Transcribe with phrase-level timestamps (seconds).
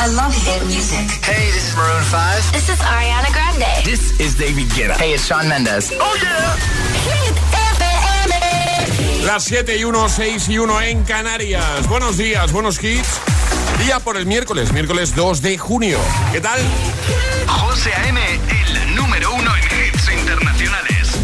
[0.00, 1.10] I love hit music.
[1.24, 2.52] Hey, this is Maroon 5.
[2.52, 3.84] This is Ariana Grande.
[3.84, 4.96] This is David Guetta.
[4.96, 5.90] Hey, it's Sean Mendes.
[5.98, 6.54] Oh yeah.
[7.02, 7.34] Hit
[7.74, 9.26] FM.
[9.26, 11.88] Las 7 y 1, 6 y 1 en Canarias.
[11.88, 13.18] Buenos días, buenos hits.
[13.84, 15.98] Día por el miércoles, miércoles 2 de junio.
[16.30, 16.60] ¿Qué tal?
[17.48, 21.18] José A.M., el número uno en hits internacionales.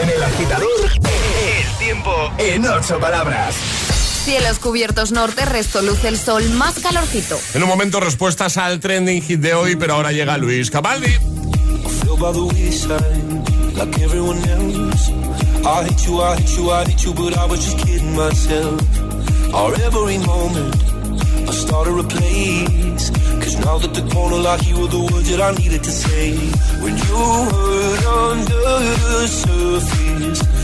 [0.00, 3.56] En el agitador, el tiempo en ocho palabras.
[4.24, 7.38] Cielos cubiertos norte, resto luce el sol, más calorcito.
[7.52, 11.10] En un momento respuestas al trending hit de hoy, pero ahora llega Luis Cabaldi.
[15.66, 18.80] I hate you, I hate you, I hate you, but I was just kidding myself.
[19.54, 20.76] Our every moment,
[21.48, 23.10] I started a place.
[23.40, 26.36] Cause now that the corner lock, you were the words that I needed to say.
[26.82, 27.16] When you
[27.50, 30.63] hurt under the surface.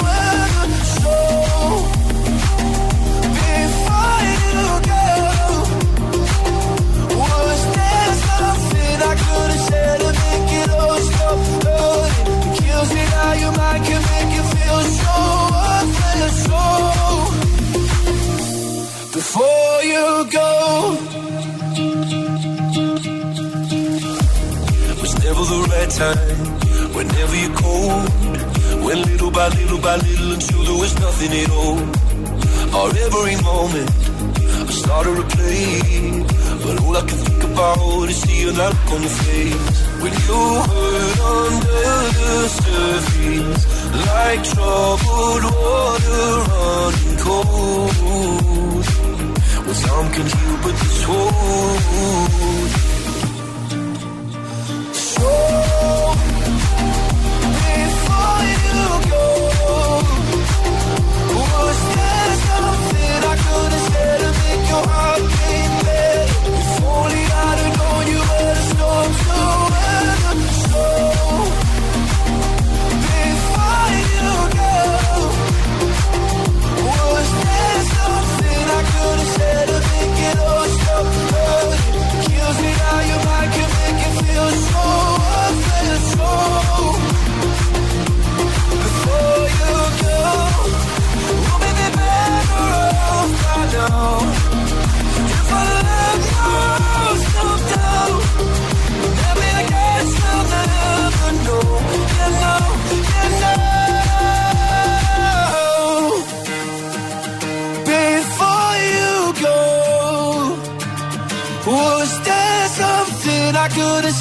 [19.21, 20.07] before you
[20.39, 20.49] go.
[25.01, 26.37] Was never the right time,
[26.95, 28.09] whenever you're cold.
[28.85, 31.79] When little by little by little until there was nothing at all.
[32.77, 33.89] Or every moment,
[34.27, 34.30] I
[34.71, 36.23] started to play.
[36.63, 39.77] But all I can think about is seeing that look on your face.
[40.01, 43.63] When you hurt under the surface,
[44.07, 47.95] like troubled water running cold.
[49.65, 52.71] Well, some can heal, but this won't.
[54.93, 55.60] So,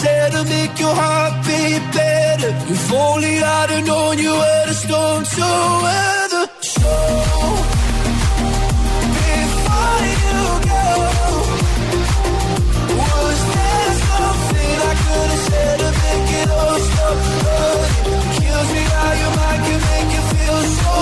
[0.02, 2.52] said to make your heart beat better.
[2.74, 4.74] If only I'd have known you were to
[5.84, 6.44] weather.
[6.76, 6.92] So,
[9.28, 10.40] before you
[10.70, 10.86] go,
[13.00, 18.20] was there something I could have said to make it all stop hurting?
[18.40, 20.58] Kills me how your mind can make you feel.
[20.80, 20.94] So,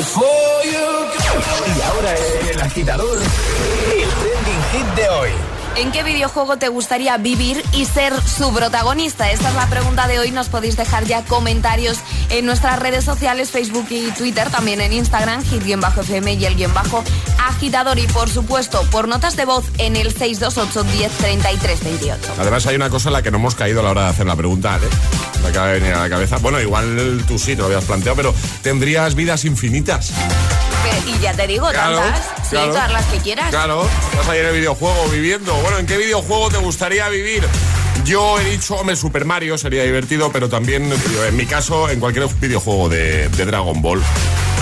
[0.00, 1.24] before you go.
[1.66, 2.10] Y ahora
[2.52, 3.18] el agitador
[4.82, 5.30] de hoy.
[5.76, 9.30] ¿En qué videojuego te gustaría vivir y ser su protagonista?
[9.30, 10.30] Esta es la pregunta de hoy.
[10.30, 11.98] Nos podéis dejar ya comentarios
[12.30, 17.04] en nuestras redes sociales, Facebook y Twitter, también en Instagram, hit-fm y el guion bajo
[17.46, 17.98] agitador.
[17.98, 22.34] Y por supuesto, por notas de voz en el 628 10 33 28.
[22.38, 24.26] Además, hay una cosa en la que no hemos caído a la hora de hacer
[24.26, 24.88] la pregunta, ¿eh?
[25.42, 26.38] Me acaba de venir a la cabeza.
[26.38, 30.12] Bueno, igual tú sí te lo habías planteado, pero ¿tendrías vidas infinitas?
[31.06, 32.35] Y ya te digo, tantas.
[32.50, 33.50] Todas las que quieras.
[33.50, 35.52] Claro, estás ahí en el videojuego viviendo.
[35.54, 37.46] Bueno, ¿en qué videojuego te gustaría vivir?
[38.04, 40.92] Yo he dicho, hombre, Super Mario sería divertido, pero también,
[41.26, 44.00] en mi caso, en cualquier videojuego de, Dragon Ball.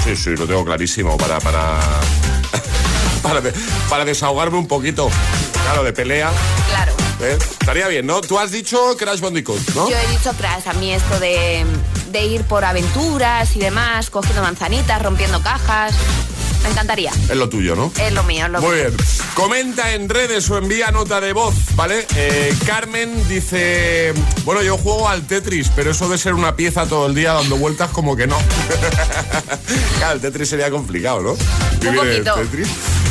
[0.02, 1.38] Sí, sí, lo tengo clarísimo para,
[3.22, 3.42] para,
[3.90, 5.10] para, desahogarme un poquito.
[5.64, 6.30] Claro, de pelea.
[6.70, 6.92] Claro.
[7.20, 7.36] ¿Eh?
[7.38, 8.22] Estaría bien, ¿no?
[8.22, 9.90] Tú has dicho Crash Bandicoot, ¿no?
[9.90, 11.64] Yo he dicho Crash, a mí esto de,
[12.12, 15.94] de ir por aventuras y demás, cogiendo manzanitas, rompiendo cajas.
[16.64, 17.12] Me encantaría.
[17.30, 17.92] Es lo tuyo, ¿no?
[18.00, 18.84] Es lo mío, es lo Muy mío.
[18.86, 18.96] bien.
[19.34, 22.06] Comenta en redes o envía nota de voz, ¿vale?
[22.16, 24.12] Eh, Carmen dice,
[24.44, 27.56] bueno, yo juego al Tetris, pero eso de ser una pieza todo el día dando
[27.56, 28.38] vueltas como que no.
[29.98, 31.36] claro, el Tetris sería complicado, ¿no?
[31.88, 32.34] El poquito.
[32.34, 32.68] Tetris.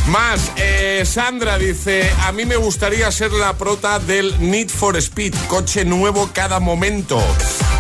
[0.08, 5.34] Más, eh, Sandra dice, a mí me gustaría ser la prota del Need for Speed,
[5.48, 7.24] coche nuevo cada momento.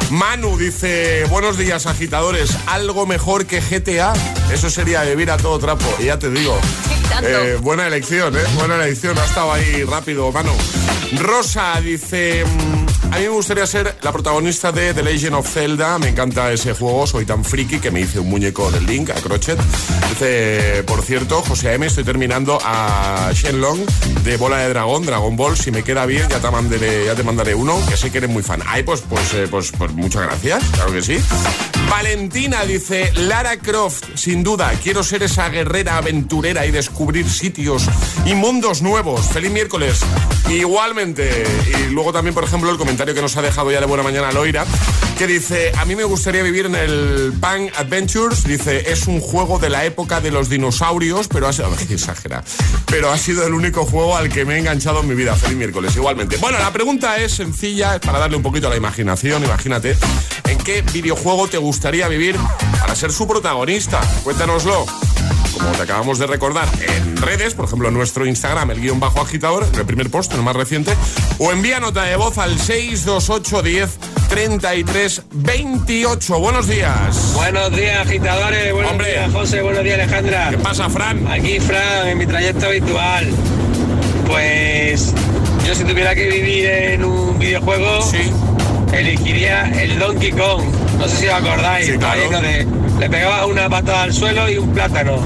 [0.10, 4.14] Manu dice, buenos días agitadores, algo mejor que GTA,
[4.54, 6.57] eso sería vivir a todo trapo, y ya te digo.
[7.21, 8.42] Eh, buena elección, ¿eh?
[8.56, 9.18] Buena elección.
[9.18, 10.51] Ha estado ahí rápido, mano.
[11.19, 12.44] Rosa dice...
[12.44, 16.00] mm, A mí me gustaría ser la protagonista de The Legend of Zelda.
[16.00, 17.06] Me encanta ese juego.
[17.07, 19.57] Soy tan friki que me hice un muñeco del Link a crochet.
[20.10, 23.80] Dice, por cierto, José M, estoy terminando a Shenlong
[24.24, 25.56] de Bola de Dragón, Dragon Ball.
[25.56, 28.30] Si me queda bien, ya te mandaré, ya te mandaré uno, que sé que eres
[28.30, 28.62] muy fan.
[28.66, 30.63] Ay, pues, pues, eh, pues, pues muchas gracias.
[30.74, 31.18] Claro que sí.
[31.94, 37.86] Valentina dice, Lara Croft, sin duda, quiero ser esa guerrera aventurera y descubrir sitios
[38.25, 39.28] y mundos nuevos.
[39.28, 40.00] Feliz miércoles.
[40.50, 41.44] Igualmente.
[41.69, 44.31] Y luego también, por ejemplo, el comentario que nos ha dejado ya de buena mañana
[44.31, 44.66] Loira,
[45.19, 48.44] que dice, a mí me gustaría vivir en el Pan Adventures.
[48.44, 52.44] Dice, es un juego de la época de los dinosaurios, pero ha sido, exagera,
[52.88, 55.36] pero ha sido el único juego al que me he enganchado en mi vida.
[55.36, 56.38] Feliz miércoles, igualmente.
[56.38, 59.44] Bueno, la pregunta es sencilla, es para darle un poquito a la imaginación.
[59.44, 59.95] Imagínate,
[60.50, 62.38] ¿en qué videojuego te gustaría vivir
[62.80, 64.00] para ser su protagonista?
[64.24, 64.85] Cuéntanoslo
[65.57, 69.21] como te acabamos de recordar, en redes, por ejemplo, en nuestro Instagram, el guion bajo
[69.21, 70.94] agitador, en el primer post, el más reciente,
[71.38, 73.89] o envía nota de voz al 628 10
[74.30, 76.39] 33 28.
[76.39, 77.33] Buenos días.
[77.35, 78.74] Buenos días, agitadores.
[78.74, 79.12] Buenos Hombre.
[79.12, 79.62] días, José.
[79.62, 80.50] Buenos días, Alejandra.
[80.50, 81.27] ¿Qué pasa, Fran?
[81.27, 83.30] Aquí, Fran, en mi trayecto habitual.
[84.25, 85.13] Pues
[85.68, 88.31] yo si tuviera que vivir en un videojuego, Sí.
[88.94, 90.63] Elegiría el Donkey Kong.
[91.00, 91.86] No sé si os acordáis.
[91.88, 92.30] Sí, Estaba claro.
[92.30, 92.68] lleno de-
[93.00, 95.18] le pegabas una patada al suelo y un plátano.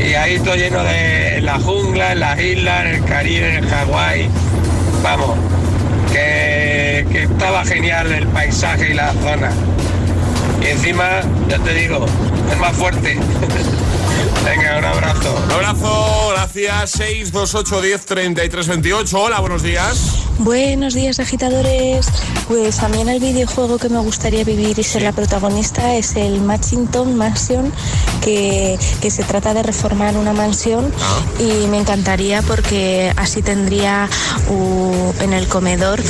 [0.00, 3.64] Y ahí todo lleno de en la jungla, en las islas, en el Caribe, en
[3.64, 4.28] el Hawái.
[5.02, 5.36] Vamos,
[6.12, 9.50] que, que estaba genial el paisaje y la zona.
[10.62, 12.04] Y encima, ya te digo,
[12.50, 13.16] es más fuerte.
[14.44, 15.42] Venga, un abrazo.
[15.46, 16.90] Un abrazo, gracias.
[16.92, 19.18] 628 10 33 28.
[19.20, 19.98] Hola, buenos días.
[20.38, 22.06] Buenos días agitadores.
[22.46, 26.16] Pues a mí en el videojuego que me gustaría vivir y ser la protagonista es
[26.16, 27.72] el Matchington Mansion,
[28.22, 30.92] que, que se trata de reformar una mansión
[31.38, 34.08] y me encantaría porque así tendría
[34.48, 36.00] u- en el comedor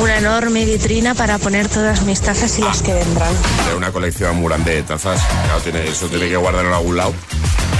[0.00, 3.32] una enorme vitrina para poner todas mis tazas y las que vendrán.
[3.68, 5.20] De una colección muy grande de tazas.
[5.44, 7.12] Claro, tiene, eso tiene que guardar en algún lado.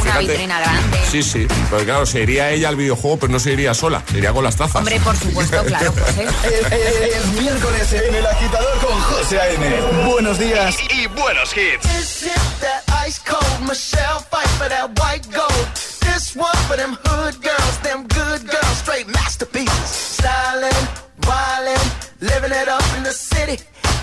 [0.03, 0.99] Una vitrina grande.
[1.11, 1.47] Sí, sí.
[1.71, 4.03] Pero claro, se iría ella al videojuego, pero no se iría sola.
[4.11, 4.77] Se iría con las tazas.
[4.77, 6.27] Hombre, por supuesto, claro, José.
[6.45, 9.81] Es, es miércoles en el agitador con José A.M.
[10.07, 10.77] Buenos días.
[10.91, 11.83] Y buenos hits.
[11.83, 15.67] This is that ice cold Michelle fight for that white gold.
[16.01, 20.19] This one for them hood girls, them good girls, straight masterpieces.
[20.19, 20.89] Stylin',
[21.23, 23.59] wildin', living it up in the city.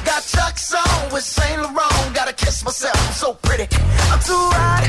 [0.05, 2.15] Got Chuck's on with Saint Laurent.
[2.15, 3.67] Gotta kiss myself, I'm so pretty.
[4.11, 4.88] I'm too hot.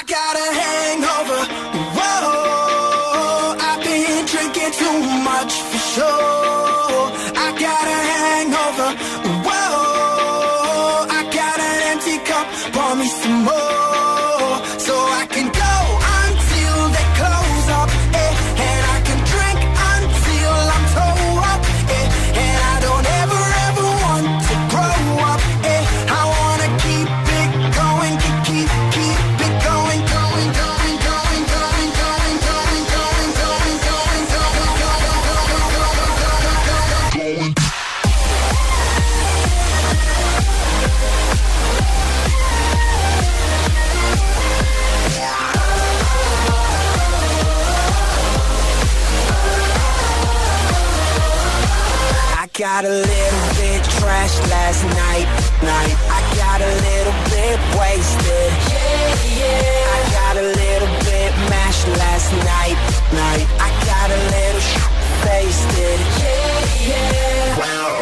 [52.61, 55.25] got a little bit trash last night,
[55.65, 55.97] night.
[56.13, 58.51] I got a little bit wasted.
[58.69, 59.97] Yeah, yeah.
[59.97, 62.77] I got a little bit mashed last night,
[63.17, 63.47] night.
[63.57, 64.77] I got a little sh-
[65.25, 65.99] wasted.
[66.21, 67.57] Yeah, yeah.
[67.57, 68.00] Wow.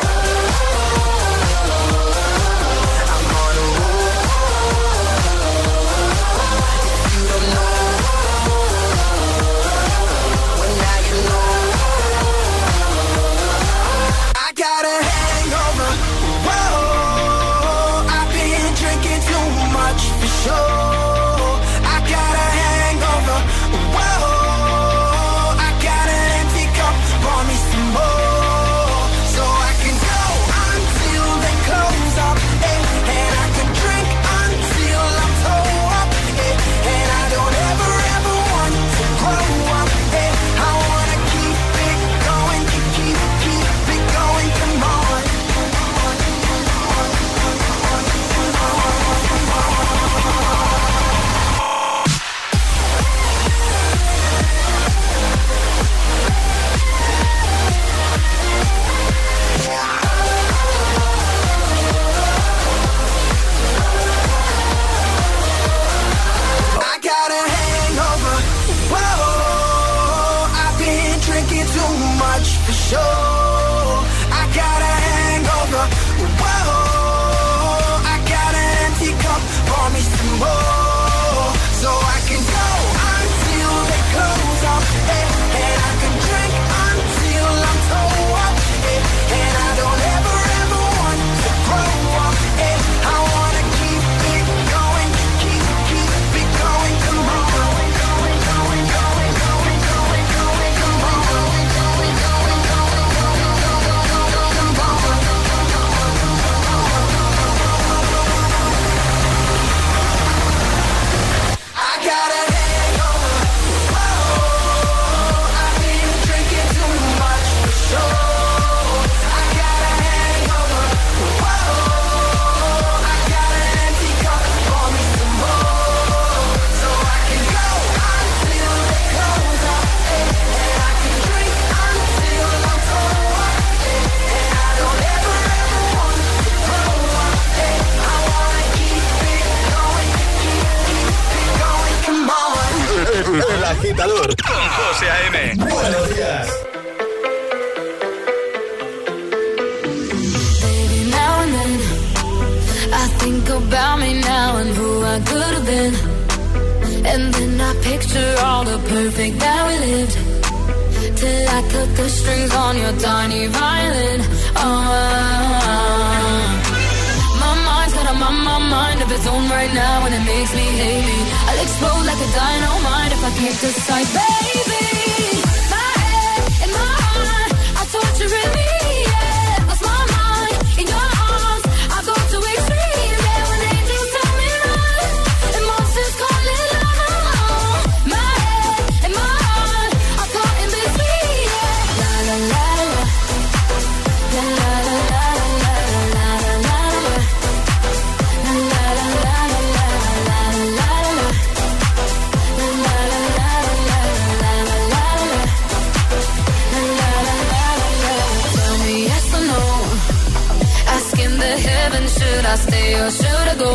[211.69, 212.03] Heaven.
[212.07, 213.73] Should I stay or should I go?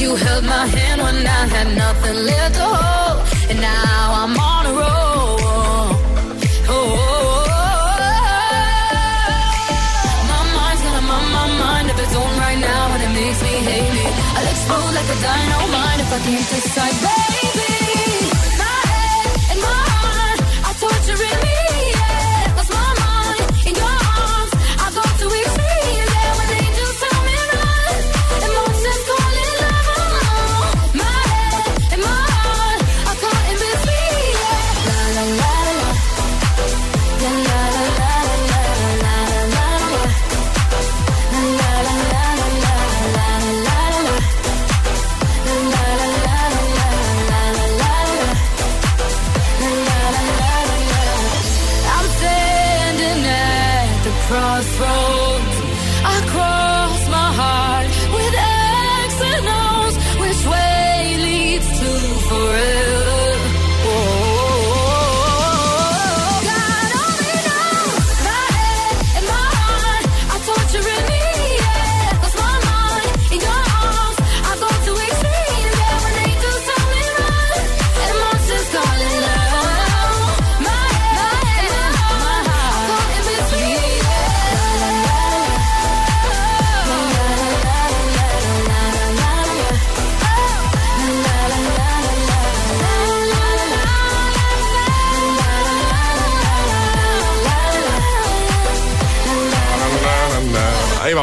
[0.00, 3.16] You held my hand when I had nothing left to hold,
[3.50, 5.38] and now I'm on a roll.
[6.66, 8.24] Oh, oh, oh, oh.
[10.30, 13.54] my mind's got a my, mind of its own right now, and it makes me
[13.68, 14.06] hate me.
[14.36, 17.23] I'll explode like a dynamite if I can't decide,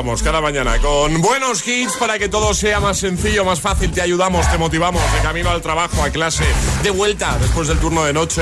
[0.01, 3.91] Cada mañana con buenos hits para que todo sea más sencillo, más fácil.
[3.91, 6.43] Te ayudamos, te motivamos de camino al trabajo, a clase,
[6.81, 8.41] de vuelta después del turno de noche,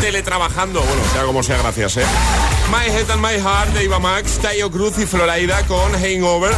[0.00, 0.80] teletrabajando.
[0.80, 2.04] Bueno, sea como sea, gracias, ¿eh?
[2.70, 6.54] My Head and My Heart de Iva Max, Tayo Cruz y Floraida con Hangover.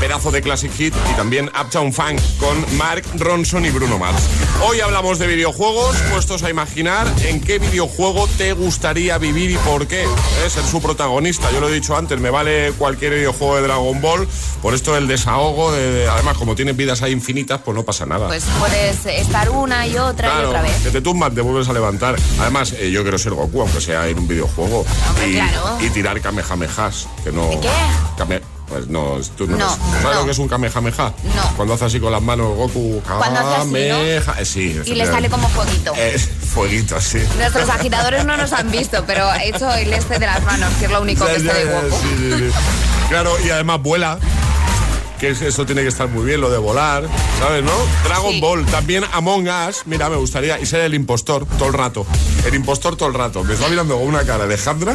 [0.00, 4.22] Pedazo de Classic Hit y también Uptown Funk con Mark Ronson y Bruno Mars.
[4.68, 9.86] Hoy hablamos de videojuegos, puestos a imaginar en qué videojuego te gustaría vivir y por
[9.86, 10.04] qué.
[10.04, 10.50] ¿eh?
[10.50, 11.50] Ser su protagonista.
[11.50, 14.28] Yo lo he dicho antes, me vale cualquier videojuego de Dragon Ball.
[14.60, 18.04] Por esto del desahogo, de- de- además como tienes vidas ahí infinitas, pues no pasa
[18.04, 18.26] nada.
[18.28, 20.76] Pues puedes estar una y otra y otra vez.
[20.82, 22.16] que te tumban, te vuelves a levantar.
[22.38, 24.84] Además, eh, yo quiero ser Goku, aunque sea en un videojuego.
[25.08, 25.78] Hombre, y, claro.
[25.80, 27.48] y tirar kamehamehas, que no...
[27.48, 27.68] ¿De qué?
[28.18, 30.14] Kame- pues no, tú no, No, ¿Sabes no.
[30.14, 31.12] lo que es un kamehameha?
[31.34, 31.56] No.
[31.56, 33.78] Cuando hace así con las manos Goku, hace así, ¿no?
[33.78, 35.94] eh, Sí, Y le sale como fueguito.
[35.94, 37.18] Es fueguito, sí.
[37.38, 40.86] Nuestros agitadores no nos han visto, pero he hecho el este de las manos, que
[40.86, 41.96] es lo único que Ya, sé de Goku.
[42.00, 42.50] sí, sí, sí.
[43.08, 44.18] Claro, y además vuela.
[45.20, 47.04] Que es- eso tiene que estar muy bien, lo de volar,
[47.38, 47.72] ¿sabes, no?
[48.04, 48.40] Dragon Sí.
[48.40, 52.04] Ball, también Among Us, mira, me gustaría, y ser el impostor todo el rato.
[52.44, 53.42] El impostor todo el rato.
[53.42, 54.94] Me está mirando con una cara Alejandra.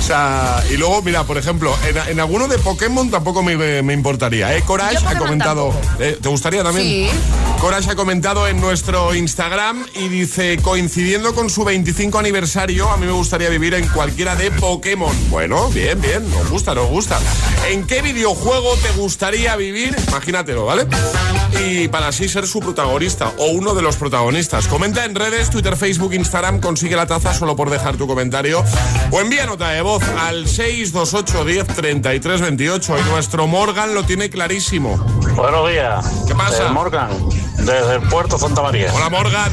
[0.00, 3.92] O sea, y luego, mira, por ejemplo, en, en alguno de Pokémon tampoco me, me
[3.92, 4.62] importaría, ¿eh?
[4.62, 5.74] Courage Yo ha comentado.
[6.00, 6.18] ¿eh?
[6.20, 6.86] ¿Te gustaría también?
[6.86, 7.10] Sí.
[7.60, 13.04] Courage ha comentado en nuestro Instagram y dice, coincidiendo con su 25 aniversario, a mí
[13.04, 15.14] me gustaría vivir en cualquiera de Pokémon.
[15.28, 17.20] Bueno, bien, bien, nos gusta, nos gusta.
[17.68, 19.94] ¿En qué videojuego te gustaría vivir?
[20.08, 20.86] Imagínatelo, ¿vale?
[21.62, 24.66] Y para así ser su protagonista o uno de los protagonistas.
[24.66, 28.64] Comenta en redes, Twitter, Facebook, Instagram, consigue la taza solo por dejar tu comentario
[29.10, 34.30] o envía nota de voz al 628 10 33 28 y nuestro Morgan lo tiene
[34.30, 34.96] clarísimo.
[35.36, 36.06] Buenos días.
[36.26, 36.66] ¿Qué pasa?
[36.66, 37.10] Eh, Morgan,
[37.58, 38.92] desde el puerto Santa María.
[38.94, 39.50] Hola Morgan.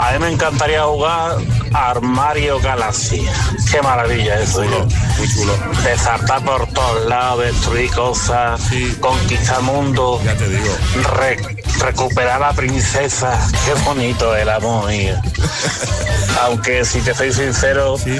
[0.00, 1.36] A mí me encantaría jugar
[1.72, 3.24] Armario Galaxy.
[3.70, 4.62] Qué maravilla eso.
[4.62, 4.86] Chulo,
[5.18, 5.52] muy chulo.
[5.82, 8.96] De saltar por todos lados, destruir cosas, Sí.
[9.00, 10.76] conquistar mundo, Ya te digo.
[11.16, 13.38] re- recuperar a la princesa.
[13.64, 14.90] Qué bonito el amor.
[16.42, 18.16] Aunque si te soy sincero, Sí.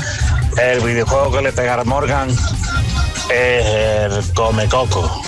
[0.56, 2.30] el videojuego que le pegará a Morgan
[3.30, 5.22] es el Come Coco.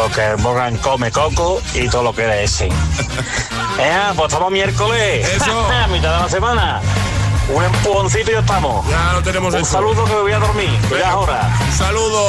[0.00, 2.68] Porque el Morgan come coco y todo lo que es ese.
[3.80, 5.28] Eh, pues estamos miércoles.
[5.36, 5.68] Eso.
[5.84, 6.80] A mitad de la semana.
[7.48, 8.84] Un empujoncito y ya estamos.
[8.88, 9.70] Ya lo tenemos Un hecho.
[9.70, 10.70] saludo que me voy a dormir.
[10.88, 11.48] que Ya es hora.
[11.64, 12.26] Un saludo.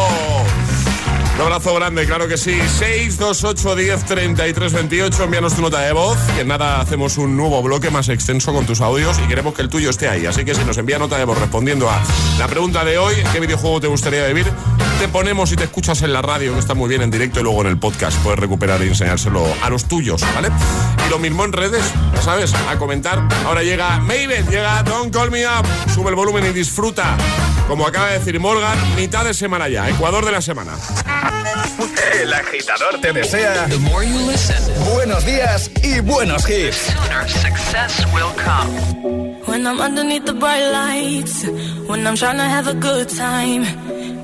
[1.40, 2.52] Un abrazo grande, claro que sí.
[2.52, 5.24] 628 10 33 28.
[5.24, 6.18] Envíanos tu nota de voz.
[6.36, 9.70] Que nada hacemos un nuevo bloque más extenso con tus audios y queremos que el
[9.70, 10.26] tuyo esté ahí.
[10.26, 12.04] Así que si nos envía nota de voz respondiendo a
[12.38, 14.52] la pregunta de hoy, ¿en qué videojuego te gustaría vivir?
[15.00, 17.44] Te ponemos y te escuchas en la radio, que está muy bien en directo y
[17.44, 18.18] luego en el podcast.
[18.22, 20.50] Puedes recuperar y enseñárselo a los tuyos, ¿vale?
[21.08, 23.26] Y lo mismo en redes, ya sabes, a comentar.
[23.46, 25.66] Ahora llega Maven, llega Don't Call Me Up.
[25.96, 27.16] Sube el volumen y disfruta.
[27.70, 30.74] Como acaba de decir Morgan, mitad de semana ya, Ecuador de la semana.
[32.20, 33.68] El agitador te desea
[34.92, 36.92] buenos días y buenos hits.
[37.28, 39.40] Success will come.
[39.46, 41.46] When I'm underneath the bright lights,
[41.88, 43.66] when I'm trying to have a good time.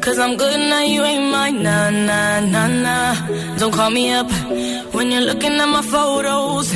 [0.02, 1.64] Cause I'm good now, you ain't mine.
[1.64, 3.16] Nah, nah, nah, nah.
[3.58, 4.30] Don't call me up
[4.94, 6.72] when you're looking at my photos.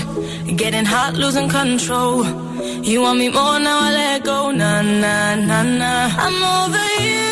[0.56, 2.49] Getting hot, losing control.
[2.62, 4.52] You want me more now, I let go.
[4.52, 6.10] Nah, nah, nah, nah.
[6.26, 7.32] I'm over you,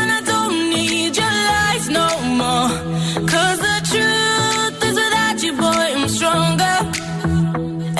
[0.00, 2.06] and I don't need your lies no
[2.40, 2.68] more.
[3.32, 6.76] Cause the truth is without you, boy, I'm stronger.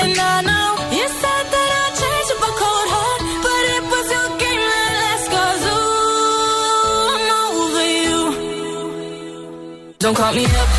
[0.03, 4.07] And I know you said that I'd change up a cold heart, but it was
[4.17, 5.27] your game that last.
[5.35, 5.63] Cause
[7.17, 8.21] I'm over you.
[10.03, 10.71] Don't call me up,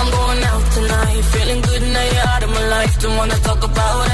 [0.00, 1.20] I'm going out tonight.
[1.34, 2.92] Feeling good now you're out of my life.
[3.02, 4.13] Don't wanna talk about us.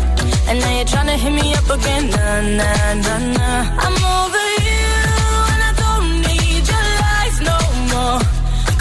[0.51, 2.09] And now you're trying to hit me up again.
[2.11, 3.83] Nah, nah, nah, nah.
[3.85, 4.83] I'm over you,
[5.51, 7.57] and I don't need your lies no
[7.93, 8.19] more.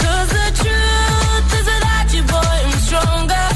[0.03, 3.47] Cause the truth is without you, boy, I'm stronger.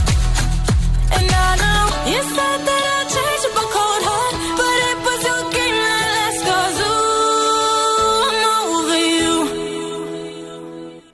[1.16, 5.42] And I know you said that I'd change up cold heart, but it was your
[5.58, 6.40] game that last.
[6.48, 9.34] Cause ooh, I'm over you.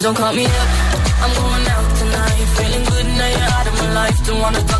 [0.04, 0.68] Don't call me up,
[1.24, 2.44] I'm going out tonight.
[2.60, 4.18] Feeling good now you're out of my life.
[4.26, 4.79] Don't wanna talk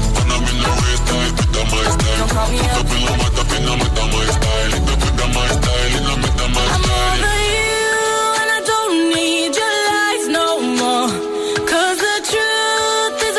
[6.73, 7.91] I'm over you,
[8.41, 10.47] and I don't need your lies no
[10.79, 11.09] more.
[11.67, 13.35] 'Cause the truth is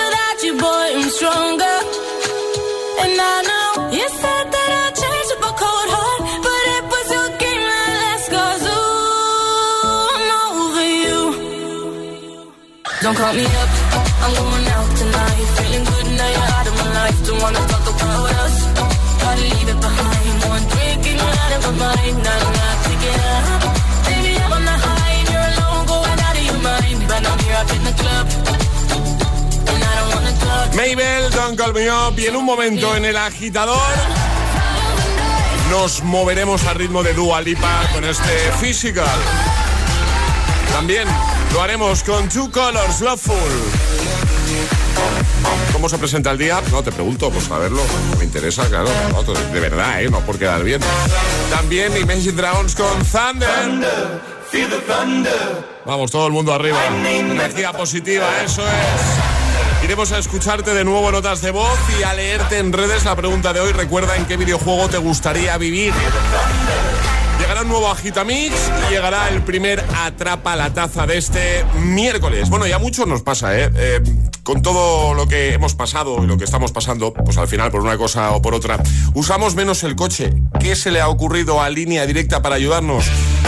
[0.46, 1.78] you, boy, I'm stronger.
[3.02, 4.70] And I know you said that
[5.50, 7.94] a cold heart, but it was your game that
[8.76, 11.20] ooh, I'm over you.
[13.02, 13.70] Don't call me up,
[14.24, 15.40] I'm going out tonight.
[15.56, 16.51] Feeling good now you're
[17.12, 17.26] life.
[17.26, 18.56] Don't wanna talk about us.
[19.20, 20.36] Gotta leave it behind.
[20.48, 22.16] One drink and you're out of my mind.
[22.22, 23.62] Not enough to get up.
[24.06, 27.00] Baby, I'm on the high and you're alone, going out of your mind.
[27.08, 28.26] But I'm here up in the club,
[29.72, 30.74] and I wanna talk.
[30.74, 31.30] Mabel,
[31.74, 33.92] Me Up y en un momento en el agitador
[35.70, 39.06] nos moveremos al ritmo de Dua Lipa con este Physical.
[40.72, 41.08] También
[41.52, 43.36] lo haremos con Two Colors Loveful.
[45.82, 46.62] ¿Cómo se presenta el día?
[46.70, 47.82] No, te pregunto, pues a verlo.
[48.16, 48.88] Me interesa, claro.
[49.10, 50.08] no, de verdad, ¿eh?
[50.08, 50.80] No por quedar bien.
[51.50, 54.20] También Imagine Dragons con Thunder.
[55.84, 56.78] Vamos, todo el mundo arriba.
[57.04, 59.84] Energía positiva, eso es.
[59.84, 63.52] Iremos a escucharte de nuevo notas de voz y a leerte en redes la pregunta
[63.52, 63.72] de hoy.
[63.72, 65.92] Recuerda en qué videojuego te gustaría vivir.
[67.40, 68.54] Llegará un nuevo Agitamix
[68.86, 72.48] y llegará el primer Atrapa la Taza de este miércoles.
[72.48, 73.68] Bueno, ya mucho nos pasa, ¿eh?
[73.74, 74.00] Eh,
[74.42, 77.80] Con todo lo que hemos pasado y lo que estamos pasando, pues al final, por
[77.80, 78.82] una cosa o por otra,
[79.14, 80.32] usamos menos el coche.
[80.58, 83.04] ¿Qué se le ha ocurrido a Línea Directa para ayudarnos?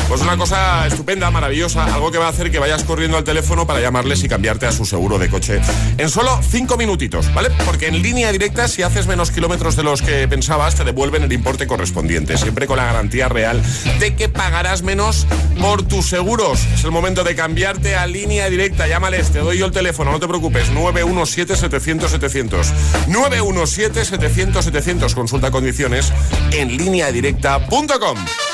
[0.09, 3.67] Pues una cosa estupenda, maravillosa, algo que va a hacer que vayas corriendo al teléfono
[3.67, 5.61] para llamarles y cambiarte a su seguro de coche.
[5.99, 7.51] En solo cinco minutitos, ¿vale?
[7.65, 11.33] Porque en Línea Directa, si haces menos kilómetros de los que pensabas, te devuelven el
[11.33, 13.61] importe correspondiente, siempre con la garantía real
[13.99, 15.27] de que pagarás menos
[15.61, 16.61] por tus seguros.
[16.75, 18.87] Es el momento de cambiarte a línea directa.
[18.87, 20.71] Llámales, te doy yo el teléfono, no te preocupes.
[20.93, 22.73] 917-700-700.
[23.09, 25.15] 917-700-700.
[25.15, 26.13] Consulta condiciones
[26.53, 28.54] en lineadirecta.com.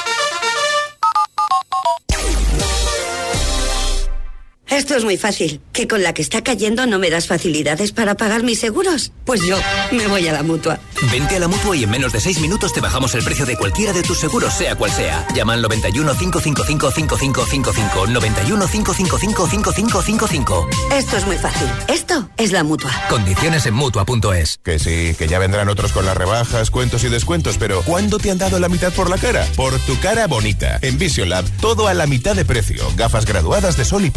[4.71, 5.61] Esto es muy fácil.
[5.73, 9.11] ¿Que con la que está cayendo no me das facilidades para pagar mis seguros?
[9.25, 9.59] Pues yo
[9.91, 10.79] me voy a la mutua.
[11.11, 13.57] Vente a la mutua y en menos de 6 minutos te bajamos el precio de
[13.57, 15.27] cualquiera de tus seguros, sea cual sea.
[15.35, 18.07] Llama al 91 555 5555.
[18.07, 20.69] 91 555 5555.
[20.93, 21.69] Esto es muy fácil.
[21.89, 22.93] Esto es la mutua.
[23.09, 24.61] Condiciones en mutua.es.
[24.63, 28.31] Que sí, que ya vendrán otros con las rebajas, cuentos y descuentos, pero ¿cuándo te
[28.31, 29.47] han dado la mitad por la cara?
[29.57, 30.79] Por tu cara bonita.
[30.83, 32.85] En Vision Lab, todo a la mitad de precio.
[32.97, 34.11] Gafas graduadas de sol y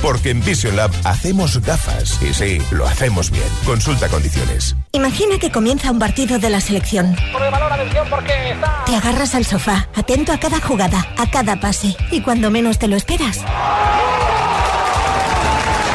[0.00, 2.20] Porque en Vision Lab hacemos gafas.
[2.22, 3.44] Y sí, lo hacemos bien.
[3.64, 4.76] Consulta condiciones.
[4.92, 7.16] Imagina que comienza un partido de la selección.
[8.86, 11.96] Te agarras al sofá, atento a cada jugada, a cada pase.
[12.10, 13.40] Y cuando menos te lo esperas.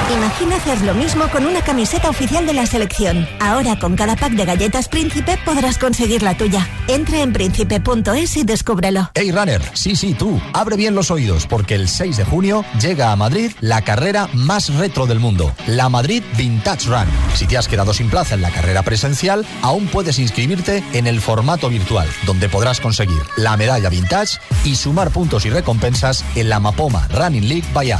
[0.09, 3.27] Imagina hacer lo mismo con una camiseta oficial de la selección.
[3.41, 6.65] Ahora con cada pack de galletas Príncipe podrás conseguir la tuya.
[6.87, 9.11] Entra en príncipe.es y descúbrelo.
[9.15, 13.11] Hey runner, sí, sí, tú, abre bien los oídos porque el 6 de junio llega
[13.11, 17.07] a Madrid la carrera más retro del mundo, la Madrid Vintage Run.
[17.35, 21.19] Si te has quedado sin plaza en la carrera presencial, aún puedes inscribirte en el
[21.19, 26.61] formato virtual, donde podrás conseguir la medalla vintage y sumar puntos y recompensas en la
[26.61, 27.93] Mapoma Running League by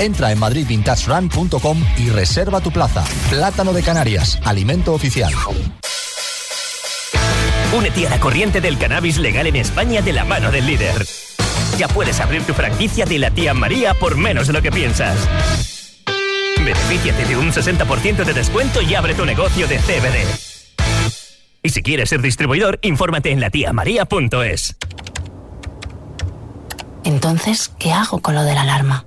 [0.00, 1.51] Entra en madridvintagerun.com
[1.98, 3.04] y reserva tu plaza.
[3.28, 5.34] Plátano de Canarias, alimento oficial.
[7.76, 11.06] Únete a la corriente del cannabis legal en España de la mano del líder.
[11.76, 15.28] Ya puedes abrir tu franquicia de la tía María por menos de lo que piensas.
[16.56, 20.26] Benefíciate de un 60% de descuento y abre tu negocio de CBD.
[21.62, 24.76] Y si quieres ser distribuidor, infórmate en latiamaria.es.
[27.04, 29.04] Entonces, ¿qué hago con lo de la alarma?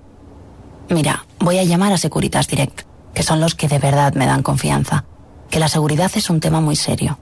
[0.90, 2.82] Mira, voy a llamar a Securitas Direct,
[3.14, 5.06] que son los que de verdad me dan confianza.
[5.50, 7.18] Que la seguridad es un tema muy serio.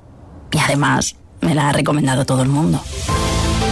[0.52, 2.82] Y además, me la ha recomendado todo el mundo.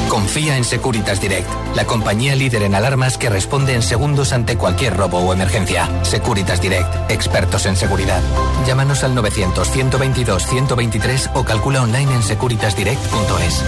[0.09, 4.97] Confía en Securitas Direct, la compañía líder en alarmas que responde en segundos ante cualquier
[4.97, 5.87] robo o emergencia.
[6.03, 8.21] Securitas Direct, expertos en seguridad.
[8.67, 13.63] Llámanos al 900-122-123 o calcula online en securitasdirect.es.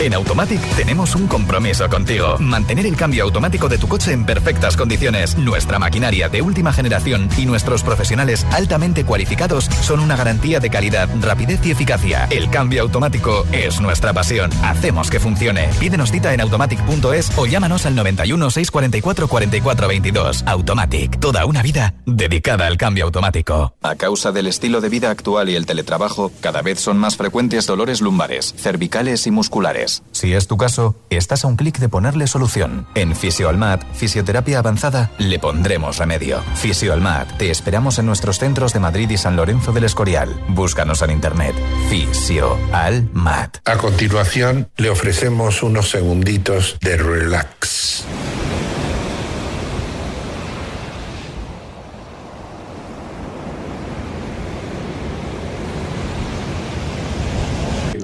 [0.00, 2.36] En Automatic tenemos un compromiso contigo.
[2.38, 5.36] Mantener el cambio automático de tu coche en perfectas condiciones.
[5.36, 11.08] Nuestra maquinaria de última generación y nuestros profesionales altamente cualificados son una garantía de calidad,
[11.20, 12.28] rapidez y eficacia.
[12.30, 14.52] El cambio automático es nuestra pasión.
[14.62, 15.68] Hacemos que funcione.
[15.80, 20.44] Pídenos cita en automatic.es o llámanos al 91 644 44 22.
[20.46, 21.18] Automatic.
[21.18, 23.74] Toda una vida dedicada al cambio automático.
[23.82, 27.66] A causa del estilo de vida actual y el teletrabajo, cada vez son más frecuentes
[27.66, 29.87] dolores lumbares, cervicales y musculares.
[30.12, 32.86] Si es tu caso, estás a un clic de ponerle solución.
[32.94, 36.40] En Fisioalmat, Fisioterapia Avanzada, le pondremos remedio.
[36.54, 40.28] Fisioalmat, te esperamos en nuestros centros de Madrid y San Lorenzo del Escorial.
[40.48, 41.54] Búscanos en internet.
[41.88, 43.58] Fisioalmat.
[43.64, 48.04] A continuación, le ofrecemos unos segunditos de relax.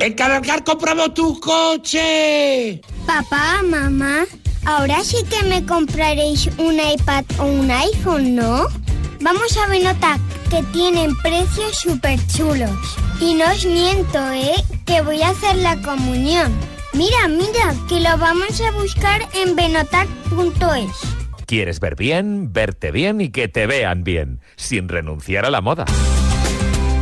[0.05, 2.79] ¡El Cargar compramos tu coche!
[3.07, 4.27] Papá, mamá,
[4.67, 8.67] ahora sí que me compraréis un iPad o un iPhone, ¿no?
[9.23, 12.99] Vamos a Benotac, que tienen precios súper chulos.
[13.19, 14.62] Y no os miento, ¿eh?
[14.85, 16.53] Que voy a hacer la comunión.
[16.93, 21.47] Mira, mira, que lo vamos a buscar en benotac.es.
[21.47, 25.87] ¿Quieres ver bien, verte bien y que te vean bien, sin renunciar a la moda?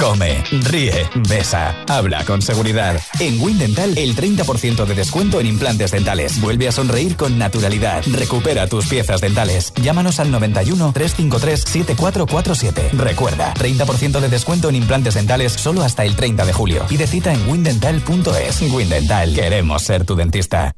[0.00, 2.98] Come, ríe, besa, habla con seguridad.
[3.18, 6.40] En Windental, el 30% de descuento en implantes dentales.
[6.40, 8.02] Vuelve a sonreír con naturalidad.
[8.10, 9.74] Recupera tus piezas dentales.
[9.74, 12.90] Llámanos al 91 353 7447.
[12.94, 16.86] Recuerda, 30% de descuento en implantes dentales solo hasta el 30 de julio.
[16.88, 18.62] Pide cita en windental.es.
[18.72, 20.74] Windental, queremos ser tu dentista.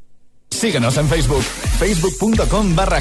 [0.50, 3.00] Síguenos en Facebook, facebook.com barra.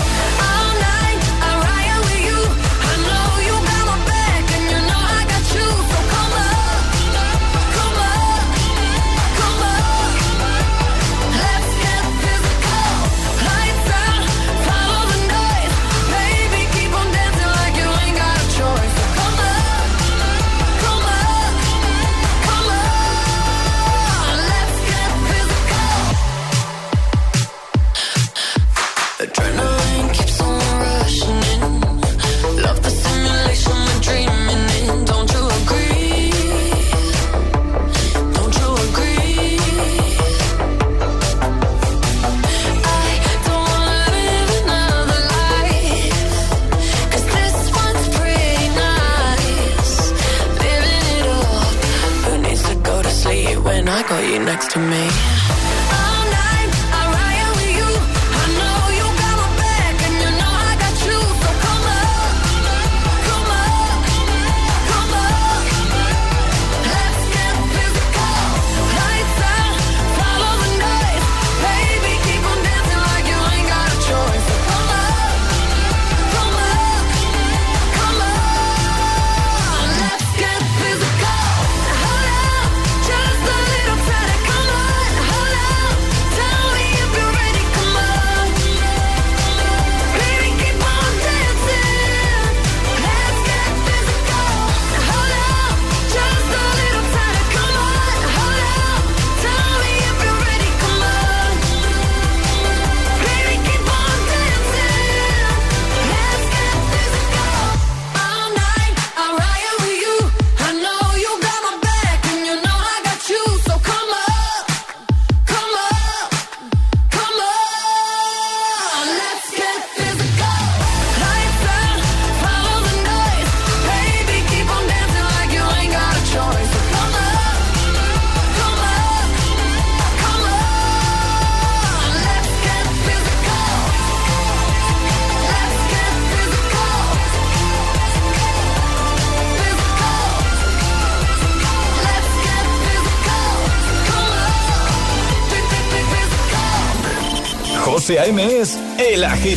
[54.61, 55.40] Next to me.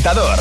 [0.04, 0.38] Agitador.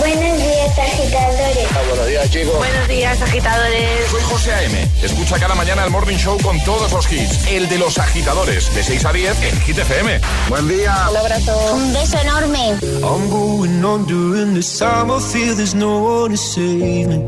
[0.00, 1.68] Buenos días, agitadores.
[1.88, 2.56] buenos días, chicos.
[2.56, 4.10] Buenos días, agitadores.
[4.10, 4.88] Soy José A.M.
[5.00, 7.46] Escucha cada mañana el Morning Show con todos los hits.
[7.46, 10.20] El de los agitadores, de 6 a 10 en Hit FM.
[10.48, 11.06] Buen día.
[11.08, 11.56] Un abrazo.
[11.72, 12.80] Un beso enorme.
[13.00, 15.12] I'm going on during this time.
[15.12, 17.22] I feel there's no one to save me.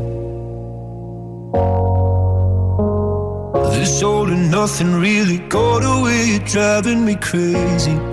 [3.71, 6.25] This all and nothing really got away.
[6.25, 8.12] You're driving me crazy.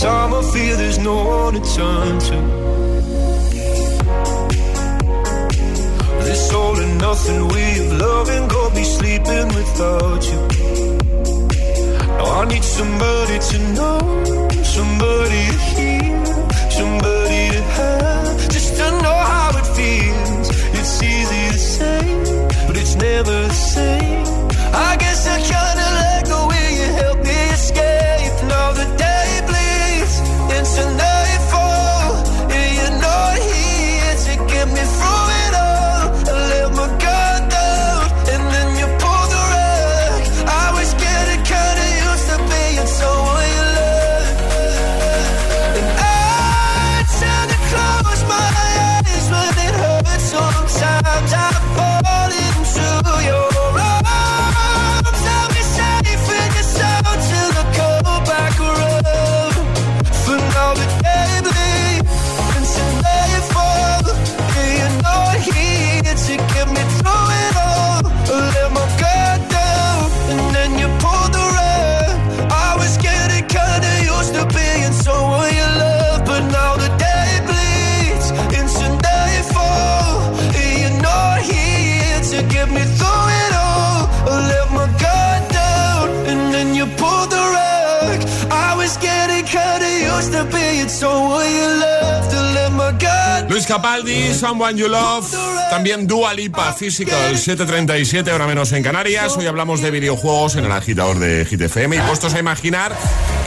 [0.00, 0.32] time.
[0.32, 2.38] I feel there's no one to turn to.
[6.24, 10.40] This all and nothing way of loving got me sleeping without you.
[12.16, 14.00] Now I need somebody to know,
[14.76, 16.24] somebody to hear,
[16.78, 20.48] somebody to have, just to know how it feels.
[20.78, 22.02] It's easy to say,
[22.66, 23.99] but it's never the same.
[93.66, 95.32] Capaldi, Someone You Love,
[95.70, 99.36] también Dua Lipa, Physical, 737, ahora menos en Canarias.
[99.36, 102.96] Hoy hablamos de videojuegos en el agitador de Hit FM y puestos a imaginar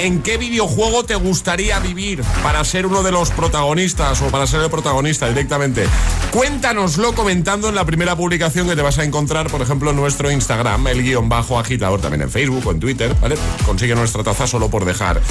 [0.03, 4.59] en qué videojuego te gustaría vivir para ser uno de los protagonistas o para ser
[4.59, 5.85] el protagonista directamente.
[6.31, 10.29] Cuéntanoslo comentando en la primera publicación que te vas a encontrar, por ejemplo, en nuestro
[10.29, 13.35] Instagram, el guion bajo agitador, también en Facebook o en Twitter, ¿vale?
[13.65, 15.21] Consigue nuestra taza solo por dejar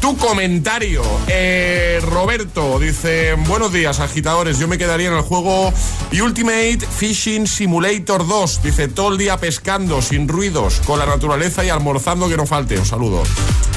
[0.00, 1.02] tu comentario.
[1.28, 5.70] Eh, Roberto dice, buenos días agitadores, yo me quedaría en el juego
[6.10, 8.62] Ultimate Fishing Simulator 2.
[8.62, 12.78] Dice, todo el día pescando, sin ruidos, con la naturaleza y almorzando que no falte.
[12.78, 13.22] Un saludo.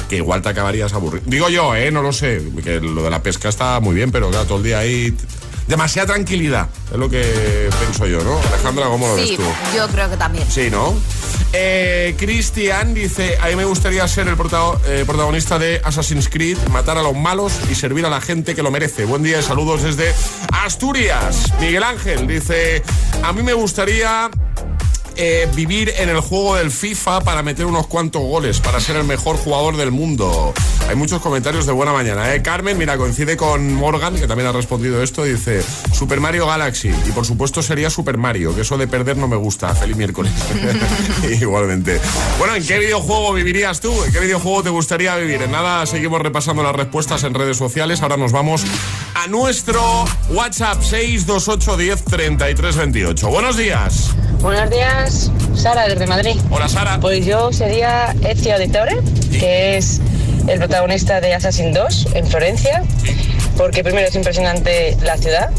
[0.08, 1.24] Que igual te acabarías aburrido.
[1.26, 1.90] Digo yo, ¿eh?
[1.90, 2.40] No lo sé.
[2.62, 5.16] Que lo de la pesca está muy bien, pero claro, todo el día ahí
[5.66, 8.38] demasiada tranquilidad, es lo que pienso yo, ¿no?
[8.38, 9.42] Alejandra, ¿cómo lo ves Sí, tú?
[9.76, 10.46] yo creo que también.
[10.48, 10.94] Sí, ¿no?
[11.52, 16.56] Eh, Cristian dice, a mí me gustaría ser el protago- eh, protagonista de Assassin's Creed,
[16.70, 19.06] matar a los malos y servir a la gente que lo merece.
[19.06, 20.14] Buen día y saludos desde
[20.52, 21.52] Asturias.
[21.60, 22.82] Miguel Ángel dice,
[23.24, 24.30] a mí me gustaría
[25.16, 29.04] eh, vivir en el juego del FIFA para meter unos cuantos goles, para ser el
[29.04, 30.52] mejor jugador del mundo.
[30.88, 32.34] Hay muchos comentarios de buena mañana.
[32.34, 32.42] ¿eh?
[32.42, 35.24] Carmen, mira, coincide con Morgan, que también ha respondido esto.
[35.24, 35.62] Dice,
[35.92, 36.90] Super Mario Galaxy.
[37.06, 39.74] Y por supuesto sería Super Mario, que eso de perder no me gusta.
[39.74, 40.32] Feliz miércoles.
[41.40, 42.00] Igualmente.
[42.38, 43.92] Bueno, ¿en qué videojuego vivirías tú?
[44.04, 45.42] ¿En qué videojuego te gustaría vivir?
[45.42, 48.02] En nada, seguimos repasando las respuestas en redes sociales.
[48.02, 48.64] Ahora nos vamos
[49.16, 53.28] a nuestro WhatsApp 628 10 33 28.
[53.30, 54.10] Buenos días.
[54.42, 56.36] Buenos días, Sara desde Madrid.
[56.50, 57.00] Hola Sara.
[57.00, 58.98] Pues yo sería Ezio Auditore,
[59.30, 60.02] que es
[60.46, 62.82] el protagonista de Assassin 2 en Florencia,
[63.56, 65.50] porque primero es impresionante la ciudad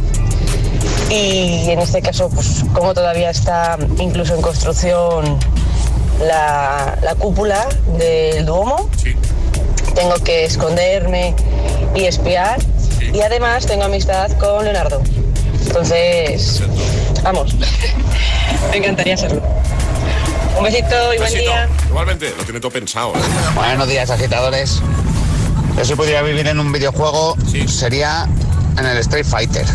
[1.09, 5.39] y en este caso, pues como todavía está incluso en construcción
[6.21, 8.87] la, la cúpula del Duomo,
[9.95, 11.33] tengo que esconderme
[11.95, 12.59] y espiar
[13.13, 15.01] y además tengo amistad con Leonardo.
[15.65, 16.61] Entonces,
[17.23, 17.55] vamos,
[18.71, 19.41] me encantaría hacerlo.
[20.57, 21.51] Un besito y buen Besito.
[21.51, 21.69] día.
[21.87, 23.13] Igualmente, lo tiene todo pensado.
[23.15, 23.19] ¿eh?
[23.53, 24.81] Buenos días, agitadores.
[25.77, 27.37] Yo si pudiera vivir en un videojuego,
[27.67, 28.27] sería
[28.77, 29.65] en el Street Fighter.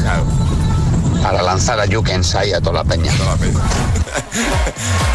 [1.23, 3.13] Para lanzar a Yukens ahí a toda la peña.
[3.13, 3.53] Un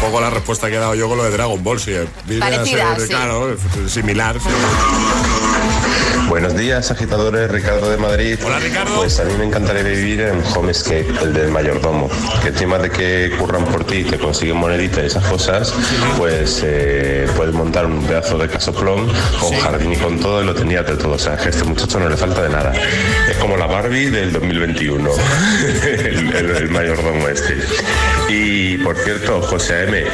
[0.00, 1.92] poco la respuesta que he dado yo con lo de Dragon Ball, sí.
[2.24, 3.08] viene a Parecida, ser, sí.
[3.08, 3.56] Claro,
[3.88, 4.36] similar.
[4.40, 4.48] sí.
[6.28, 7.50] Buenos días, agitadores.
[7.50, 8.38] Ricardo de Madrid.
[8.44, 8.96] Hola, Ricardo.
[8.96, 12.10] Pues a mí me encantaría vivir en Homescape, el del mayordomo.
[12.42, 15.72] Que encima de que curran por ti, te consiguen moneditas y esas cosas,
[16.18, 20.54] pues eh, puedes montar un pedazo de casoplón con jardín y con todo y lo
[20.54, 21.12] tenías de todo.
[21.14, 22.72] O sea, que a este muchacho no le falta de nada.
[23.30, 25.10] Es como la Barbie del 2021,
[25.82, 27.56] el, el- el mayordomo este.
[28.30, 30.04] Y por cierto, José M,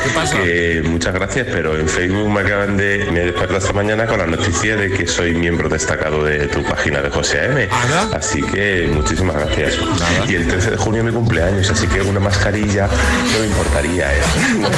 [0.44, 3.08] que muchas gracias, pero en Facebook me acaban de.
[3.10, 6.62] Me he despertado esta mañana con la noticia de que soy miembro destacado de tu
[6.62, 7.68] página de José M.
[8.14, 9.74] Así que muchísimas gracias.
[10.28, 14.14] Y el 13 de junio es mi cumpleaños, así que una mascarilla no me importaría,
[14.14, 14.20] ¿eh?
[14.60, 14.76] Bueno,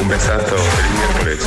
[0.00, 1.38] un besazo, feliz miércoles.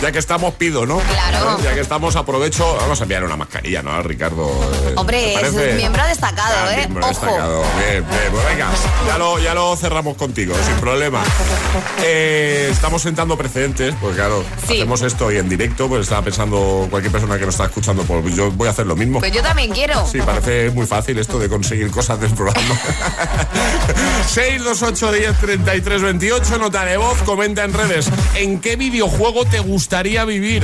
[0.00, 0.98] Ya que estamos, pido, ¿no?
[0.98, 1.58] Claro.
[1.62, 2.76] Ya que estamos, aprovecho.
[2.80, 3.92] Vamos a enviar una mascarilla, ¿no?
[3.92, 4.48] A Ricardo.
[4.88, 6.76] eh, Hombre, ¿te es un miembro destacado, Ah, ¿eh?
[6.78, 7.10] miembro Ojo.
[7.26, 7.62] destacado.
[7.78, 8.20] Bien, bien.
[8.32, 8.68] Pues venga,
[9.06, 11.22] ya lo, ya lo cerramos contigo, sin problema.
[12.02, 14.74] Eh, estamos sentando precedentes, porque claro, Sí.
[14.74, 18.34] hacemos esto y en directo, pues estaba pensando cualquier persona que nos está escuchando, pues
[18.34, 19.20] yo voy a hacer lo mismo.
[19.20, 20.06] Pues yo también quiero.
[20.06, 22.78] Sí, parece muy fácil esto de conseguir cosas del programa.
[24.28, 28.08] 628 10 33 28, nota de voz, comenta en redes.
[28.34, 30.62] ¿En qué videojuego te gustaría vivir?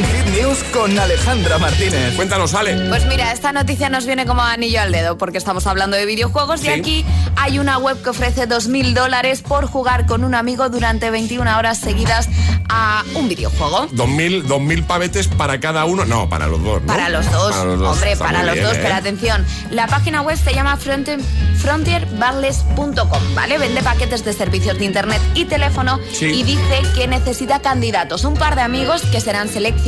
[0.00, 2.14] Hit News con Alejandra Martínez.
[2.16, 2.88] Cuéntanos, Ale.
[2.88, 6.64] Pues mira, esta noticia nos viene como anillo al dedo porque estamos hablando de videojuegos
[6.64, 7.04] y aquí
[7.36, 11.78] hay una web que ofrece 2.000 dólares por jugar con un amigo durante 21 horas
[11.78, 12.28] seguidas
[12.70, 13.86] a un videojuego.
[13.92, 16.06] 2000, 2000 pavetes para cada uno.
[16.06, 16.80] No, para los dos.
[16.80, 16.86] ¿no?
[16.86, 17.88] Para los dos, Para los dos.
[17.92, 18.80] hombre, Está para los bien, dos, ¿eh?
[18.82, 21.20] pero atención, la página web se llama frontier-
[21.58, 23.58] frontierbarles.com, ¿vale?
[23.58, 26.26] Vende paquetes de servicios de internet y teléfono Sí.
[26.26, 29.81] y dice que necesita candidatos, un par de amigos que serán seleccionados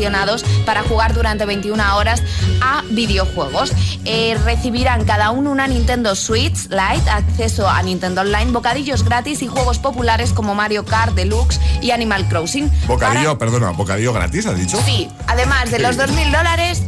[0.67, 2.23] para jugar durante 21 horas
[2.61, 3.73] a videojuegos.
[4.05, 9.47] Eh, recibirán cada uno una Nintendo Switch Lite, acceso a Nintendo Online, bocadillos gratis y
[9.47, 12.71] juegos populares como Mario Kart Deluxe y Animal Crossing.
[12.87, 14.79] Bocadillo, perdona, bocadillo gratis, ¿has dicho?
[14.85, 16.83] Sí, además de los 2.000 dólares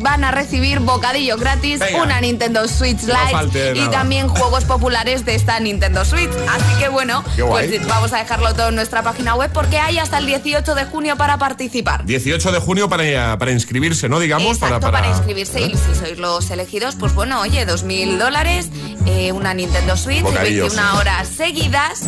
[0.00, 2.02] van a recibir bocadillo gratis, Venga.
[2.02, 6.30] una Nintendo Switch No Lite y también juegos populares de esta Nintendo Switch.
[6.48, 10.18] Así que bueno, pues vamos a dejarlo todo en nuestra página web porque hay hasta
[10.18, 12.04] el 18 de junio para participar.
[12.04, 14.18] 18 de junio para, para inscribirse, ¿no?
[14.20, 18.18] Digamos, Exacto, para, para, para, inscribirse y si sois los elegidos, pues bueno, oye, 2.000
[18.18, 18.68] dólares,
[19.06, 20.72] eh, una Nintendo Switch Bocadillos.
[20.72, 22.00] y 21 horas seguidas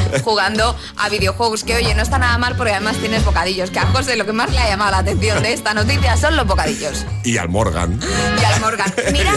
[0.24, 3.86] jugando a videojuegos que oye no está nada mal porque además tienes bocadillos que a
[3.86, 7.04] José lo que más le ha llamado la atención de esta noticia son los bocadillos
[7.24, 7.98] Y al Morgan.
[8.40, 9.32] y al Morgan mira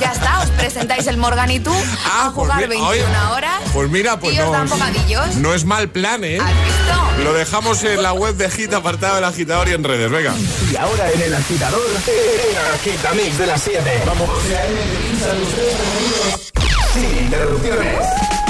[0.00, 1.72] ya está os presentáis el Morgan y tú
[2.04, 4.52] a jugar mira, 21 oye, horas Pues mira, pues y os no.
[4.52, 6.38] dan bocadillos No es mal plan, ¿eh?
[6.38, 7.22] ¿Has visto?
[7.24, 10.32] Lo dejamos en la web de Hit, apartado del agitador y en redes, venga.
[10.72, 14.02] Y ahora en el agitador, el agitamix de las 7.
[14.06, 14.28] Vamos.
[16.94, 18.47] Sin interrupciones.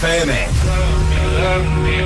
[0.00, 1.97] FM.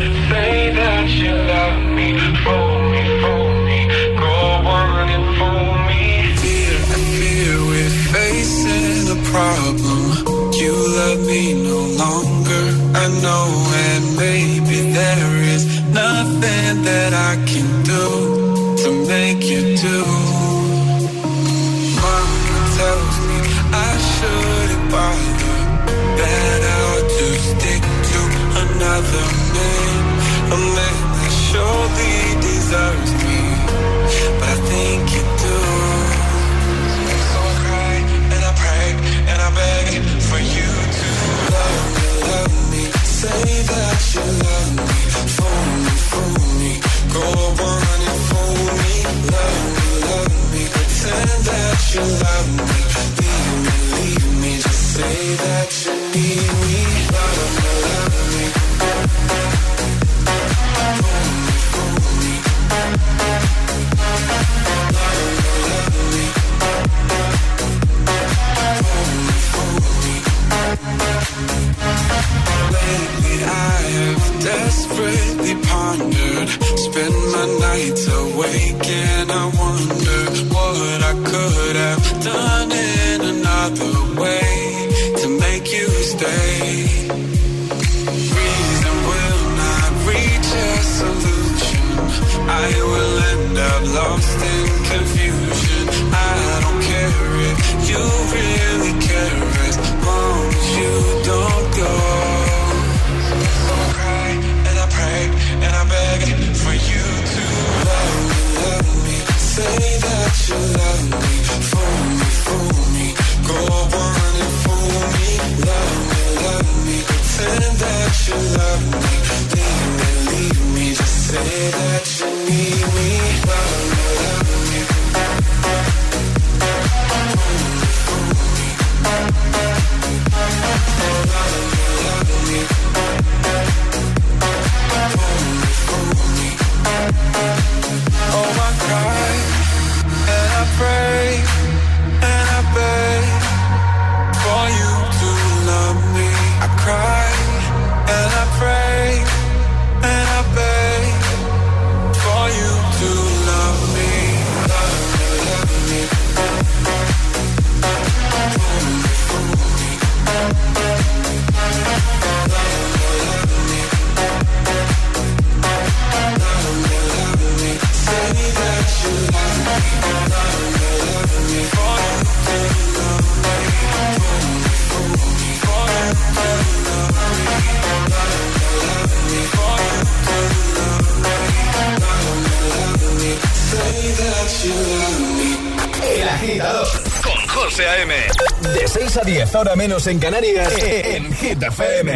[189.52, 192.10] 10, ahora menos en Canarias, en Hit FM.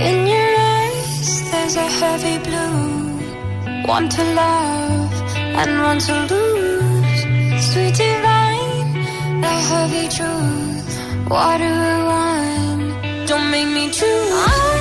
[0.00, 3.86] In your eyes, there's a heavy blue.
[3.86, 5.12] One to love
[5.60, 7.20] and one to lose.
[7.70, 11.28] Sweet divine, the heavy truth.
[11.28, 14.73] Water or wine, don't make me choose.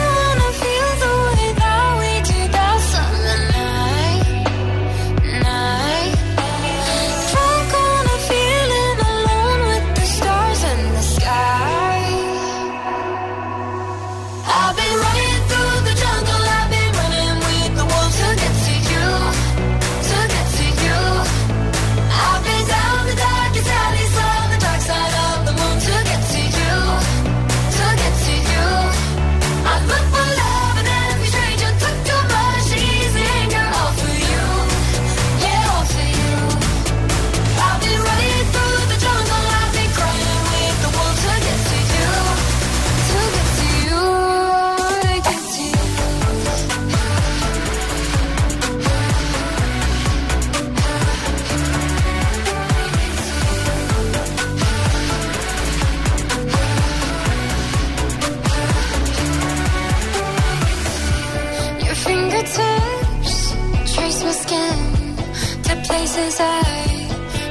[66.13, 66.63] places I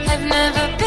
[0.06, 0.81] have never been.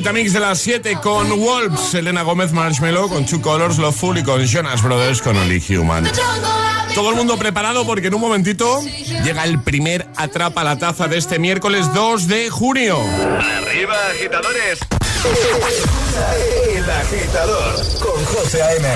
[0.00, 4.42] Agitamix de las 7 con Wolves, Elena Gómez Marshmello, con Two Colors, Full y con
[4.42, 6.10] Jonas Brothers con Only Human.
[6.94, 8.80] Todo el mundo preparado porque en un momentito
[9.22, 12.98] llega el primer Atrapa la Taza de este miércoles 2 de junio.
[12.98, 14.78] ¡Arriba, agitadores!
[16.74, 18.88] El agitador con José A.M.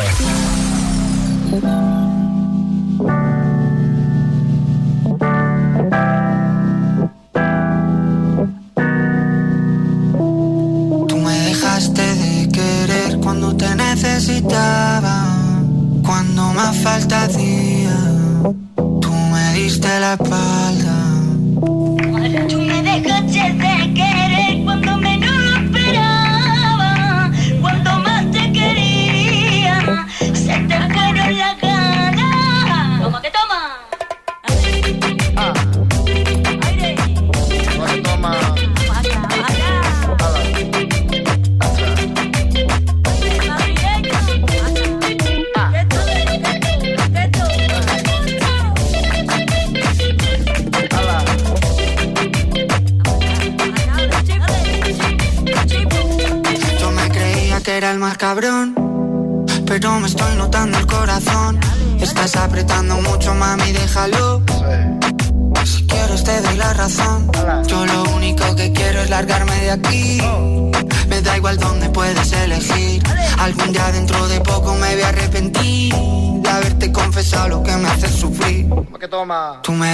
[79.63, 79.94] Tú me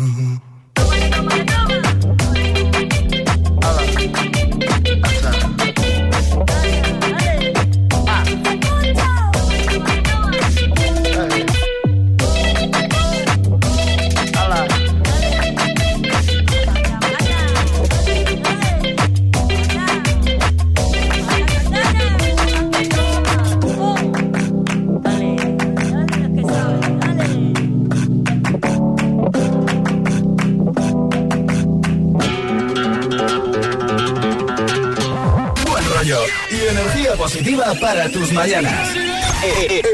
[37.51, 38.89] Energía positiva para tus mañanas.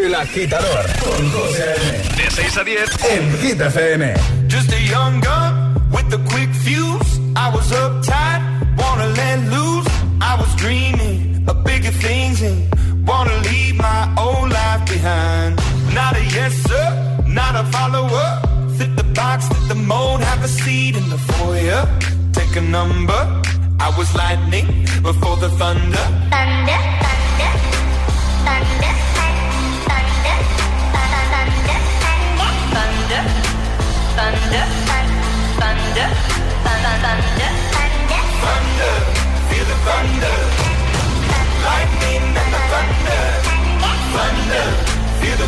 [0.03, 2.24] El agitador con José A.M.
[2.24, 4.14] De 6 a 10 en Hit FM.
[4.47, 7.20] Just a young gun with a quick fuse.
[7.36, 8.41] I was uptight,
[8.78, 9.88] wanna let loose.
[10.22, 12.68] I was dreaming of bigger things and
[13.08, 15.55] wanna leave my old life behind.
[15.93, 18.41] Not a yes sir, not a follower.
[18.78, 21.88] Fit the box, fit the mold, have a seat in the foyer.
[22.34, 23.41] Take a number.
[23.80, 24.66] I was lightning
[25.01, 25.97] before the thunder.
[25.97, 27.07] Thunder, thunder, thunder,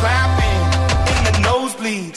[0.00, 0.60] clapping
[1.12, 2.16] in the nosebleeds.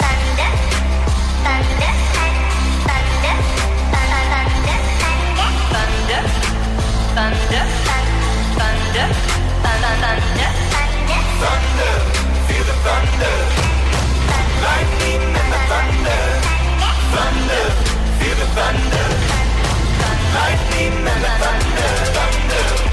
[7.17, 7.63] thunder,
[8.55, 9.07] thunder,
[9.63, 10.49] thunder, thunder,
[11.43, 11.93] Thunder,
[12.47, 13.35] feel the thunder.
[14.63, 16.21] Lightning and the thunder.
[17.13, 17.65] Thunder,
[18.17, 19.07] feel the thunder.
[20.37, 21.89] Lightning and the thunder.
[22.15, 22.92] Thunder.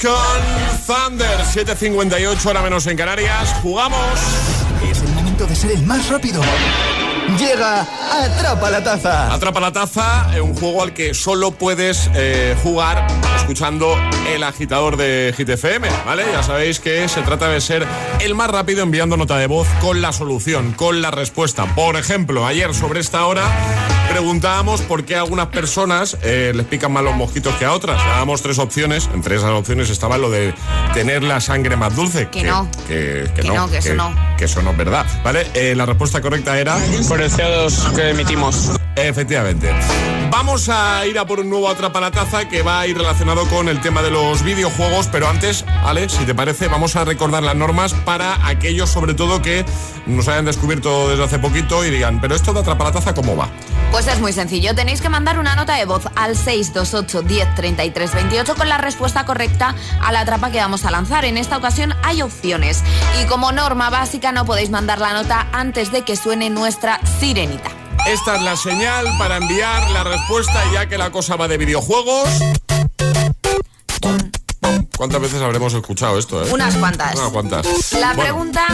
[0.00, 0.14] Con
[0.86, 3.52] Thunder, 7.58 hora menos en Canarias.
[3.62, 3.98] Jugamos.
[4.88, 6.40] Es el momento de ser el más rápido.
[7.36, 9.34] Llega Atrapa la Taza.
[9.34, 13.06] Atrapa la Taza, eh, un juego al que solo puedes eh, jugar
[13.36, 13.94] escuchando
[14.28, 16.24] el agitador de Hit FM, ¿vale?
[16.32, 17.86] Ya sabéis que se trata de ser
[18.20, 21.66] el más rápido enviando nota de voz con la solución, con la respuesta.
[21.74, 23.44] Por ejemplo, ayer sobre esta hora
[24.10, 27.98] preguntábamos por qué a algunas personas eh, les pican más los mosquitos que a otras.
[28.04, 29.08] Dábamos tres opciones.
[29.12, 30.54] Entre esas opciones estaba lo de
[30.94, 32.28] tener la sangre más dulce.
[32.28, 32.68] Que no.
[32.88, 34.14] Que, que Que no, que eso no.
[34.38, 35.06] que eso no es verdad.
[35.22, 35.46] ¿Vale?
[35.54, 36.76] Eh, la respuesta correcta era.
[37.06, 38.78] Por freseados que emitimos.
[39.06, 39.70] Efectivamente.
[40.30, 43.80] Vamos a ir a por un nuevo Atrapalataza que va a ir relacionado con el
[43.80, 47.94] tema de los videojuegos, pero antes, Ale, si te parece, vamos a recordar las normas
[47.94, 49.64] para aquellos, sobre todo, que
[50.06, 53.48] nos hayan descubierto desde hace poquito y digan, pero esto de Atrapalataza, ¿cómo va?
[53.90, 58.14] Pues es muy sencillo, tenéis que mandar una nota de voz al 628 10 33
[58.14, 61.24] 28 con la respuesta correcta a la trapa que vamos a lanzar.
[61.24, 62.82] En esta ocasión hay opciones
[63.22, 67.70] y como norma básica no podéis mandar la nota antes de que suene nuestra sirenita.
[68.06, 72.28] Esta es la señal para enviar la respuesta ya que la cosa va de videojuegos.
[74.98, 76.44] ¿Cuántas veces habremos escuchado esto?
[76.44, 76.50] Eh?
[76.52, 77.14] Unas cuantas.
[77.16, 77.92] Unas cuantas.
[77.92, 78.66] La Bueno, pregunta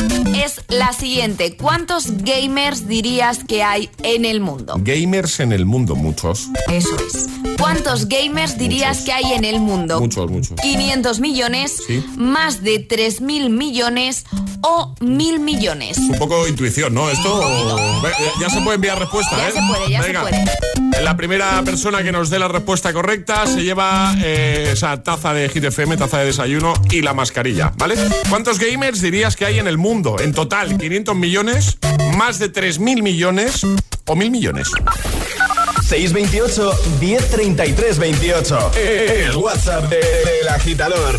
[0.42, 1.54] es la siguiente.
[1.54, 4.76] ¿Cuántos gamers dirías que hay en el mundo?
[4.78, 6.48] Gamers en el mundo, muchos.
[6.72, 7.26] Eso es.
[7.60, 10.00] ¿Cuántos gamers dirías que hay en el mundo?
[10.00, 10.58] Muchos, muchos.
[10.62, 12.02] 500 millones, Sí.
[12.16, 14.24] más de 3.000 millones
[14.62, 15.98] o 1.000 millones.
[15.98, 17.10] Un poco intuición, ¿no?
[17.10, 18.00] Esto
[18.40, 19.52] ya se puede enviar respuesta, Ya ¿eh?
[19.52, 20.22] se puede, ya se Venga.
[20.22, 20.44] puede.
[21.02, 25.48] La primera persona que nos dé la respuesta correcta se lleva eh, esa taza de
[25.48, 25.64] Hit
[25.98, 27.94] taza de desayuno y la mascarilla, ¿vale?
[28.30, 30.16] ¿Cuántos gamers dirías que hay en el mundo?
[30.18, 31.78] En total, 500 millones,
[32.16, 34.68] más de 3.000 millones o 1.000 millones.
[35.86, 38.70] 628 1033 28.
[38.74, 41.18] El WhatsApp de- del agitador.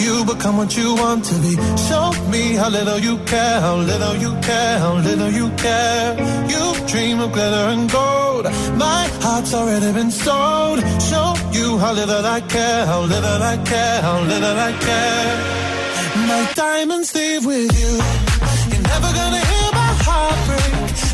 [0.00, 1.52] you become what you want to be.
[1.88, 6.16] Show me how little you care, how little you care, how little you care.
[6.52, 8.44] You dream of glitter and gold.
[8.76, 10.78] My heart's already been sold.
[11.10, 15.32] Show you how little I care, how little I care, how little I care.
[16.30, 17.92] My diamonds leave with you.
[18.70, 20.72] You're never gonna hear my heart break.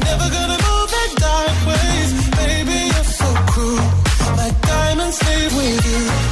[0.08, 2.10] Never gonna move in dark ways.
[2.40, 3.86] Baby, you're so cruel.
[4.40, 6.31] My diamonds leave with you.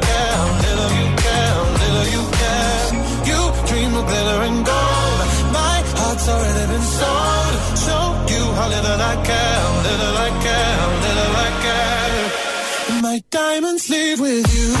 [9.11, 13.01] I care, little I care, little I care.
[13.01, 14.80] My diamonds leave with you.